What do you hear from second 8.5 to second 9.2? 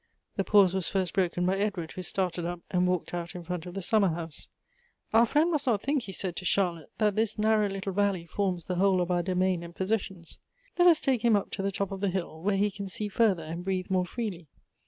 the whole of